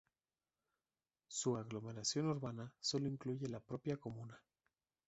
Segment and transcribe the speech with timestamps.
[1.27, 4.41] Su aglomeración urbana sólo incluye la propia comuna.